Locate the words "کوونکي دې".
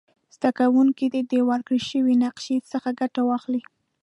0.59-1.21